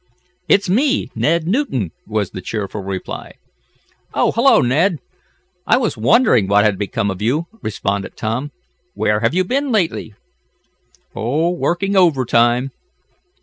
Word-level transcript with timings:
"It's 0.49 0.67
me 0.67 1.11
Ned 1.13 1.45
Newton," 1.47 1.91
was 2.07 2.31
the 2.31 2.41
cheerful 2.41 2.81
reply. 2.81 3.35
"Oh, 4.15 4.31
hello, 4.31 4.59
Ned! 4.59 4.97
I 5.67 5.77
was 5.77 5.95
wondering 5.95 6.47
what 6.47 6.63
had 6.63 6.79
become 6.79 7.11
of 7.11 7.21
you," 7.21 7.45
responded 7.61 8.17
Tom. 8.17 8.49
"Where 8.95 9.19
have 9.19 9.35
you 9.35 9.43
been 9.43 9.71
lately?" 9.71 10.15
"Oh, 11.15 11.51
working 11.51 11.95
overtime." 11.95 12.71